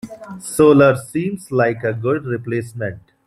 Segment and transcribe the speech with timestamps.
[0.39, 3.11] Solar seems like a good replacement.